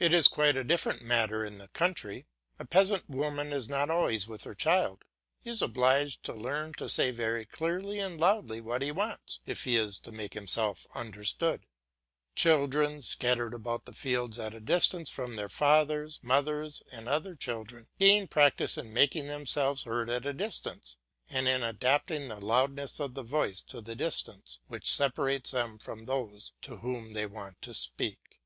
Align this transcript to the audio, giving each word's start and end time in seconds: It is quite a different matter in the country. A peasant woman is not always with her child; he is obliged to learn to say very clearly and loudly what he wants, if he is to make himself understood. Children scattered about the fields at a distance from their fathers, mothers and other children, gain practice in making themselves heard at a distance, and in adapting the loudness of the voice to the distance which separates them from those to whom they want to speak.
It 0.00 0.12
is 0.12 0.26
quite 0.26 0.56
a 0.56 0.64
different 0.64 1.00
matter 1.02 1.44
in 1.44 1.58
the 1.58 1.68
country. 1.68 2.26
A 2.58 2.64
peasant 2.64 3.08
woman 3.08 3.52
is 3.52 3.68
not 3.68 3.88
always 3.88 4.26
with 4.26 4.42
her 4.42 4.54
child; 4.56 5.04
he 5.38 5.48
is 5.48 5.62
obliged 5.62 6.24
to 6.24 6.32
learn 6.34 6.72
to 6.72 6.88
say 6.88 7.12
very 7.12 7.44
clearly 7.44 8.00
and 8.00 8.18
loudly 8.18 8.60
what 8.60 8.82
he 8.82 8.90
wants, 8.90 9.38
if 9.46 9.62
he 9.62 9.76
is 9.76 10.00
to 10.00 10.10
make 10.10 10.34
himself 10.34 10.88
understood. 10.92 11.66
Children 12.34 13.00
scattered 13.00 13.54
about 13.54 13.84
the 13.84 13.92
fields 13.92 14.40
at 14.40 14.54
a 14.54 14.60
distance 14.60 15.08
from 15.08 15.36
their 15.36 15.48
fathers, 15.48 16.18
mothers 16.20 16.82
and 16.90 17.08
other 17.08 17.36
children, 17.36 17.86
gain 17.96 18.26
practice 18.26 18.76
in 18.76 18.92
making 18.92 19.28
themselves 19.28 19.84
heard 19.84 20.10
at 20.10 20.26
a 20.26 20.32
distance, 20.32 20.96
and 21.30 21.46
in 21.46 21.62
adapting 21.62 22.26
the 22.26 22.44
loudness 22.44 22.98
of 22.98 23.14
the 23.14 23.22
voice 23.22 23.62
to 23.62 23.80
the 23.80 23.94
distance 23.94 24.58
which 24.66 24.92
separates 24.92 25.52
them 25.52 25.78
from 25.78 26.06
those 26.06 26.54
to 26.60 26.78
whom 26.78 27.12
they 27.12 27.24
want 27.24 27.62
to 27.62 27.72
speak. 27.72 28.40